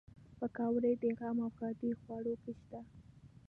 پکورې 0.37 0.91
د 1.01 1.03
غم 1.17 1.37
او 1.45 1.49
ښادۍ 1.57 1.91
خوړو 2.01 2.33
کې 2.41 2.51
شته 2.59 2.79